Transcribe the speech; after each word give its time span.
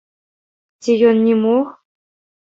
Ці 0.85 0.95
ён 1.09 1.19
не 1.25 1.35
мог? 1.43 1.65